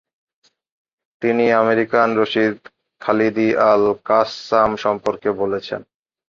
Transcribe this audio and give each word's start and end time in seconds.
তিনি 1.21 1.45
American 1.61 2.09
Rashid 2.19 2.55
Khalidi 3.01 3.47
al Qassam 3.69 4.71
সম্পর্কে 4.83 5.29
বলেছেন 5.41 5.81